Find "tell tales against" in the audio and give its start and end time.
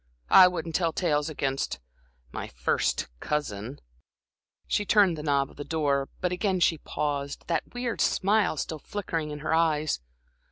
0.73-1.79